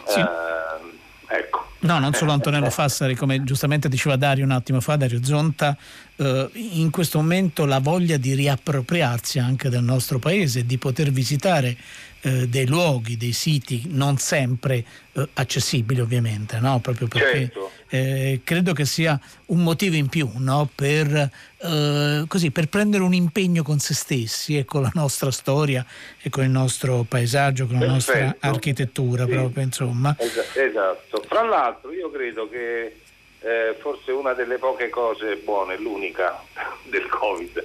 [0.06, 0.20] Sì.
[0.20, 0.98] Uh,
[1.28, 1.70] ecco.
[1.80, 5.76] No, non solo Antonello Fassari, come giustamente diceva Dario un attimo fa, Dario Zonta,
[6.22, 11.76] eh, in questo momento la voglia di riappropriarsi anche del nostro paese, di poter visitare
[12.20, 16.78] eh, dei luoghi, dei siti non sempre eh, accessibili ovviamente, no?
[16.78, 17.70] proprio perché certo.
[17.88, 20.70] Eh, credo che sia un motivo in più no?
[20.72, 25.84] per, eh, così, per, prendere un impegno con se stessi e con la nostra storia
[26.22, 28.12] e con il nostro paesaggio, con la Perfetto.
[28.12, 29.30] nostra architettura, sì.
[29.30, 30.16] proprio insomma.
[30.18, 31.24] Esatto.
[31.26, 32.98] Fra l'altro io credo che
[33.42, 36.42] eh, forse una delle poche cose buone, l'unica
[36.84, 37.64] del Covid,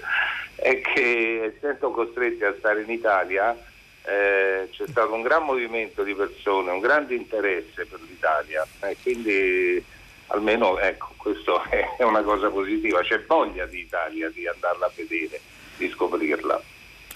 [0.55, 3.55] è che essendo costretti a stare in Italia
[4.03, 9.83] eh, c'è stato un gran movimento di persone, un grande interesse per l'Italia e quindi
[10.27, 15.39] almeno ecco, questo è una cosa positiva, c'è voglia di Italia di andarla a vedere,
[15.77, 16.61] di scoprirla.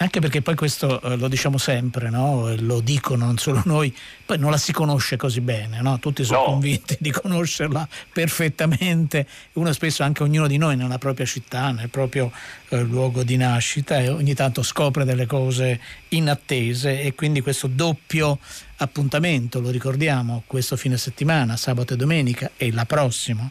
[0.02, 2.52] Anche perché poi questo eh, lo diciamo sempre, no?
[2.56, 3.94] lo dicono non solo noi,
[4.26, 6.00] poi non la si conosce così bene, no?
[6.00, 6.44] tutti sono no.
[6.46, 12.32] convinti di conoscerla perfettamente, uno spesso anche ognuno di noi nella propria città, nel proprio
[12.70, 18.40] eh, luogo di nascita e ogni tanto scopre delle cose inattese e quindi questo doppio
[18.78, 23.48] appuntamento, lo ricordiamo, questo fine settimana, sabato e domenica e la prossima,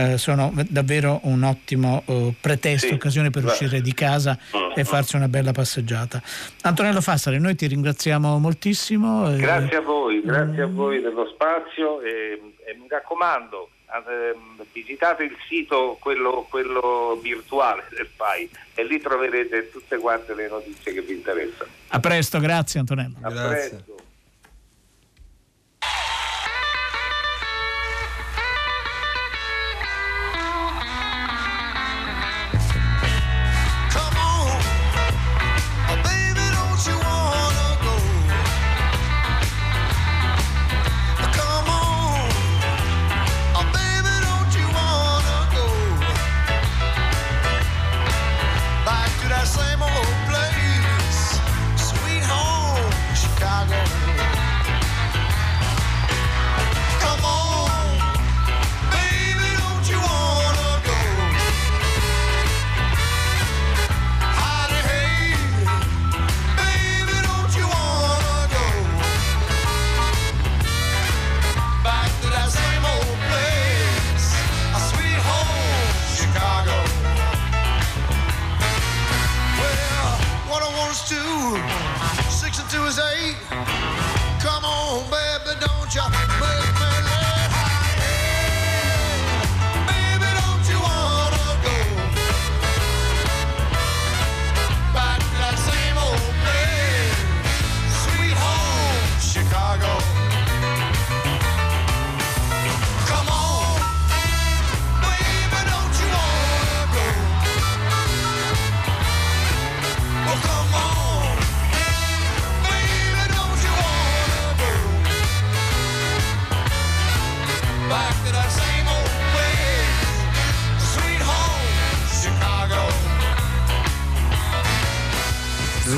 [0.00, 3.50] eh, sono davvero un ottimo eh, pretesto, sì, occasione per beh.
[3.50, 4.72] uscire di casa uh-huh.
[4.74, 6.22] e farsi una bella passeggiata.
[6.62, 9.36] Antonello Fassari, noi ti ringraziamo moltissimo.
[9.36, 15.36] Grazie a voi, grazie a voi dello spazio e, e mi raccomando, ehm, visitate il
[15.46, 21.12] sito, quello, quello, virtuale del FAI e lì troverete tutte quante le notizie che vi
[21.12, 21.70] interessano.
[21.88, 23.16] A presto, grazie Antonello.
[23.20, 23.68] A grazie.
[23.68, 23.99] presto.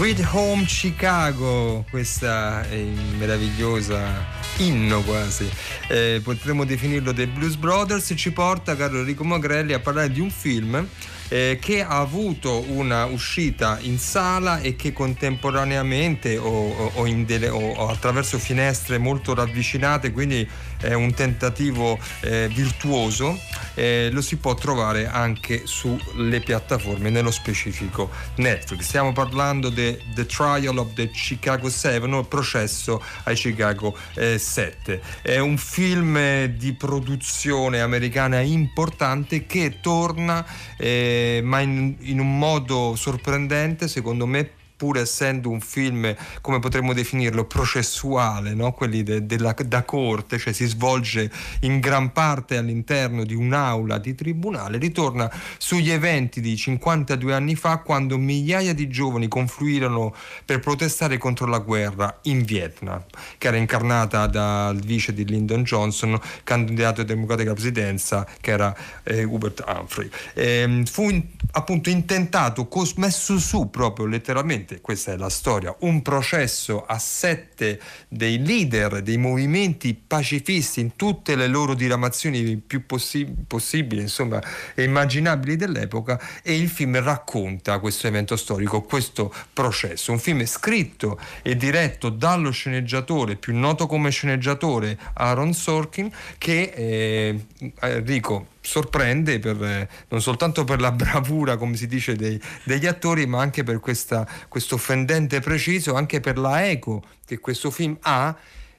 [0.02, 2.82] Sweet Home Chicago, questa è
[3.16, 4.26] meravigliosa
[4.56, 5.48] inno quasi,
[5.86, 10.30] eh, potremmo definirlo dei Blues Brothers, ci porta, caro Enrico Magrelli, a parlare di un
[10.30, 10.84] film
[11.28, 17.48] eh, che ha avuto una uscita in sala e che contemporaneamente o, o, o, dele,
[17.48, 20.46] o attraverso finestre molto ravvicinate, quindi
[20.82, 23.38] è un tentativo eh, virtuoso,
[23.74, 28.82] eh, lo si può trovare anche sulle piattaforme, nello specifico Netflix.
[28.82, 34.38] Stiamo parlando di The Trial of the Chicago 7 o il processo ai Chicago eh,
[34.38, 35.00] 7.
[35.22, 40.44] È un film di produzione americana importante che torna
[40.76, 46.92] eh, ma in, in un modo sorprendente secondo me pur essendo un film, come potremmo
[46.92, 48.72] definirlo, processuale, no?
[48.72, 51.30] quelli de, della, da corte, cioè si svolge
[51.60, 57.76] in gran parte all'interno di un'aula di tribunale, ritorna sugli eventi di 52 anni fa
[57.76, 60.12] quando migliaia di giovani confluirono
[60.44, 63.04] per protestare contro la guerra in Vietnam,
[63.38, 69.22] che era incarnata dal vice di Lyndon Johnson, candidato democratico alla presidenza, che era eh,
[69.22, 70.10] Hubert Humphrey.
[70.34, 71.22] Eh, fu in,
[71.52, 77.80] appunto intentato, cos- messo su proprio letteralmente questa è la storia, un processo a sette
[78.08, 84.40] dei leader dei movimenti pacifisti in tutte le loro diramazioni più possi- possibili, insomma,
[84.74, 90.12] e immaginabili dell'epoca e il film racconta questo evento storico, questo processo.
[90.12, 97.46] Un film scritto e diretto dallo sceneggiatore, più noto come sceneggiatore Aaron Sorkin, che eh,
[97.80, 103.26] Enrico sorprende per, eh, non soltanto per la bravura, come si dice, dei, degli attori,
[103.26, 108.34] ma anche per questa, questo fendente preciso, anche per la eco che questo film ha.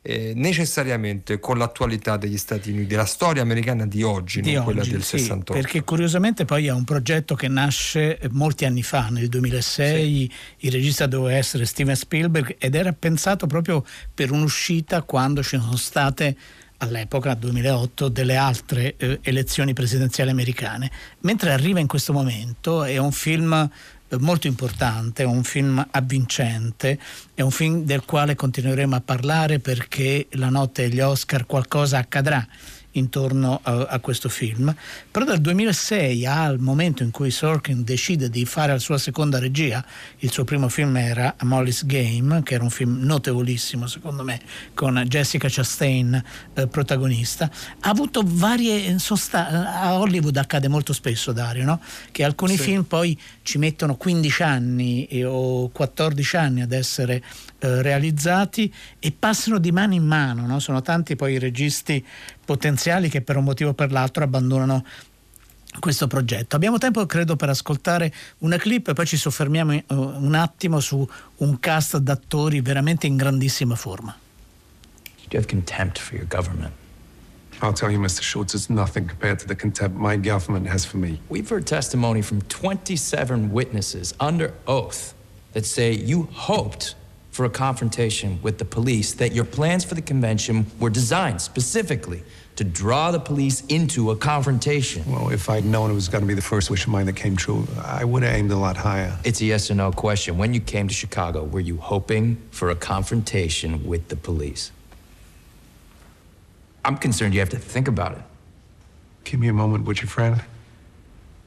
[0.05, 4.73] Eh, necessariamente con l'attualità degli Stati Uniti, della storia americana di oggi, di non oggi,
[4.73, 5.53] quella del sì, 68.
[5.53, 10.65] Perché curiosamente poi è un progetto che nasce molti anni fa, nel 2006, sì.
[10.65, 13.81] il regista doveva essere Steven Spielberg ed era pensato proprio
[14.13, 16.35] per un'uscita quando ci sono state
[16.77, 20.91] all'epoca, 2008, delle altre eh, elezioni presidenziali americane.
[21.21, 26.99] Mentre arriva in questo momento è un film eh, molto importante, è un film avvincente,
[27.33, 32.45] è un film del quale continueremo a parlare perché la notte degli Oscar qualcosa accadrà
[32.93, 34.73] intorno a, a, questo film.
[35.09, 39.83] Però dal 2006 al momento in cui Sorkin decide di fare la sua seconda regia,
[40.19, 44.39] il suo primo film era Molly's Game, che era un film notevolissimo secondo me,
[44.73, 46.21] con Jessica Chastain
[46.53, 48.97] eh, protagonista, ha avuto varie...
[48.99, 51.81] Sosta- a Hollywood accade molto spesso, Dario, no?
[52.11, 52.63] che alcuni sì.
[52.63, 57.21] film poi ci mettono 15 anni o 14 anni ad essere
[57.59, 60.59] eh, realizzati e passano di mano in mano, no?
[60.59, 62.03] sono tanti poi i registi
[62.45, 64.83] potenziali che per un motivo o per l'altro abbandonano
[65.79, 66.55] questo progetto.
[66.55, 71.07] Abbiamo tempo, credo, per ascoltare una clip e poi ci soffermiamo uh, un attimo su
[71.37, 74.15] un cast d'attori veramente in grandissima forma.
[75.31, 76.73] You have contempt for your government.
[77.61, 78.21] I'll tell you, Mr.
[78.21, 81.19] Schultz, it's nothing compared to the contempt my government has for me.
[81.29, 85.15] We've heard testimony from 27 witnesses under oath
[85.53, 86.95] that say you hoped
[87.33, 92.21] for a confrontation with the police, that your plans for the convention were designed specifically
[92.55, 95.03] to draw the police into a confrontation.
[95.11, 97.15] Well, if I'd known it was going to be the first wish of mine that
[97.15, 99.17] came true, I would have aimed a lot higher.
[99.23, 100.37] It's a yes or no question.
[100.37, 104.71] When you came to Chicago, were you hoping for a confrontation with the police?
[106.85, 108.21] I'm concerned you have to think about it.
[109.23, 110.39] Give me a moment, would you, friend?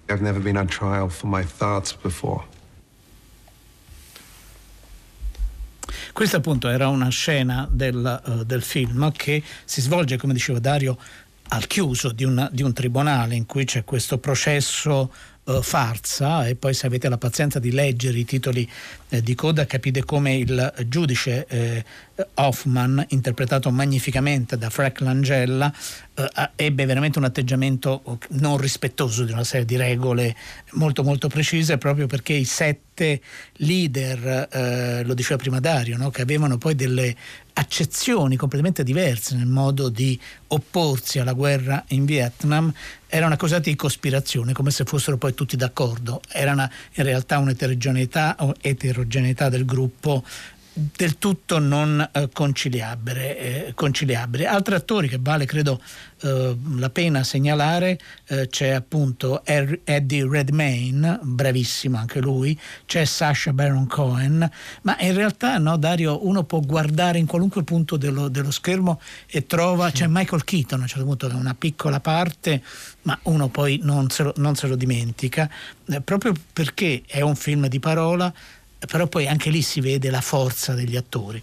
[0.09, 2.45] I've never been on trial for my thoughts before.
[6.12, 10.99] Questa appunto era una scena del, uh, del film che si svolge, come diceva Dario,
[11.49, 15.12] al chiuso di un, di un tribunale in cui c'è questo processo
[15.47, 18.68] uh, farsa e poi se avete la pazienza di leggere i titoli
[19.09, 21.84] eh, di coda capite come il giudice eh,
[22.34, 25.72] Hoffman, interpretato magnificamente da Frank Langella,
[26.14, 30.34] eh, ebbe veramente un atteggiamento non rispettoso di una serie di regole
[30.72, 33.20] molto molto precise proprio perché i sette
[33.57, 36.11] leader, eh, lo diceva prima Dario, no?
[36.11, 37.14] che avevano poi delle
[37.59, 42.72] accezioni completamente diverse nel modo di opporsi alla guerra in Vietnam
[43.07, 46.20] erano accusati di cospirazione come se fossero poi tutti d'accordo.
[46.28, 50.22] Era una, in realtà un'eterogeneità eterogeneità del gruppo
[50.79, 54.47] del tutto non eh, conciliabile, eh, conciliabile.
[54.47, 55.81] Altri attori che vale credo
[56.20, 63.87] eh, la pena segnalare, eh, c'è appunto Eddie Redmayne, bravissimo anche lui, c'è Sasha Baron
[63.87, 64.51] Cohen,
[64.83, 69.47] ma in realtà no Dario uno può guardare in qualunque punto dello, dello schermo e
[69.47, 72.62] trova, c'è Michael Keaton a un certo punto che è una piccola parte,
[73.03, 75.49] ma uno poi non se lo, non se lo dimentica,
[75.87, 78.33] eh, proprio perché è un film di parola
[78.87, 81.43] però poi anche lì si vede la forza degli attori.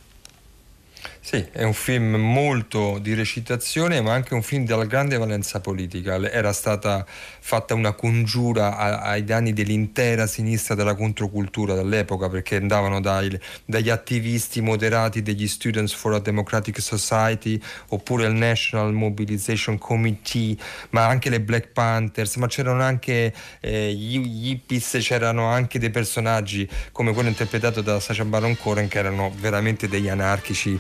[1.25, 6.15] Sì, è un film molto di recitazione, ma anche un film dalla grande valenza politica.
[6.29, 13.39] Era stata fatta una congiura ai danni dell'intera sinistra della controcultura dall'epoca, perché andavano dai,
[13.63, 17.57] dagli attivisti moderati degli Students for a Democratic Society,
[17.87, 20.57] oppure il National Mobilization Committee,
[20.89, 26.69] ma anche le Black Panthers, ma c'erano anche eh, gli hippies, c'erano anche dei personaggi
[26.91, 30.77] come quello interpretato da Sacha Baron Cohen, che erano veramente degli anarchici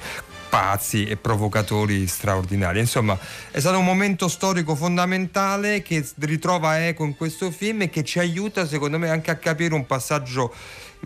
[0.53, 2.77] pazzi e provocatori straordinari.
[2.77, 3.17] Insomma,
[3.49, 8.19] è stato un momento storico fondamentale che ritrova eco in questo film e che ci
[8.19, 10.53] aiuta, secondo me, anche a capire un passaggio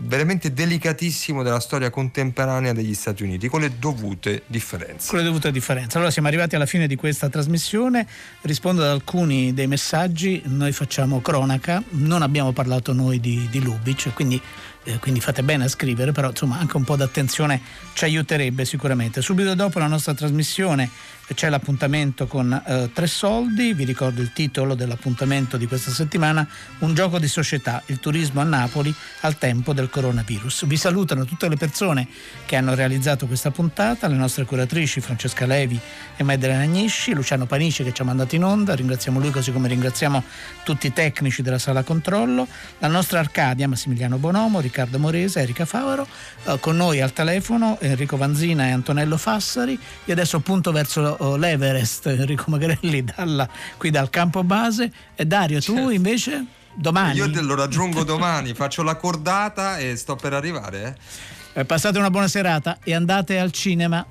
[0.02, 5.08] veramente delicatissimo della storia contemporanea degli Stati Uniti, con le dovute differenze.
[5.08, 5.96] Con le dovute differenze.
[5.96, 8.06] Allora siamo arrivati alla fine di questa trasmissione,
[8.42, 14.14] rispondo ad alcuni dei messaggi, noi facciamo cronaca, non abbiamo parlato noi di, di Lubic,
[14.14, 14.42] quindi
[14.88, 17.62] eh, quindi fate bene a scrivere, però insomma anche un po' d'attenzione
[17.94, 19.22] ci aiuterebbe sicuramente.
[19.22, 20.90] Subito dopo la nostra trasmissione
[21.34, 26.48] c'è l'appuntamento con eh, Tre Soldi, vi ricordo il titolo dell'appuntamento di questa settimana,
[26.80, 30.66] un gioco di società, il turismo a Napoli al tempo del coronavirus.
[30.66, 32.08] Vi salutano tutte le persone
[32.46, 35.78] che hanno realizzato questa puntata, le nostre curatrici Francesca Levi
[36.16, 39.68] e Maddalena Agnisci, Luciano Panici che ci ha mandato in onda, ringraziamo lui così come
[39.68, 40.24] ringraziamo
[40.64, 42.48] tutti i tecnici della sala controllo,
[42.80, 46.08] la nostra Arcadia Massimiliano Bonomo, Riccardo Morese, Erika Favaro,
[46.46, 51.38] eh, con noi al telefono Enrico Vanzina e Antonello Fassari, io adesso punto verso eh,
[51.38, 53.48] l'Everest, Enrico Magrelli, dalla,
[53.78, 54.92] qui dal campo base.
[55.16, 55.82] E Dario, certo.
[55.82, 56.46] tu invece?
[56.74, 57.18] Domani.
[57.18, 60.98] Io lo raggiungo domani, faccio la cordata e sto per arrivare.
[61.54, 61.62] Eh.
[61.62, 64.06] eh passate una buona serata e andate al cinema.